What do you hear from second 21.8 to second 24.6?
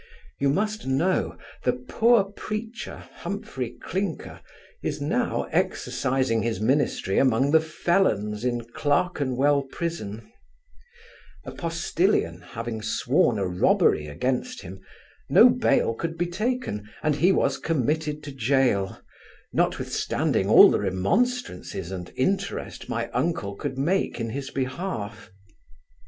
and interest my uncle could make in his